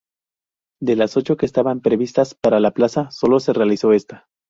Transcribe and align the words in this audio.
De 0.81 0.95
las 0.95 1.15
ocho 1.15 1.37
que 1.37 1.45
estaban 1.45 1.79
previstas 1.79 2.33
para 2.33 2.59
la 2.59 2.71
plaza 2.71 3.11
solo 3.11 3.39
se 3.39 3.53
realizó 3.53 3.93
esta. 3.93 4.25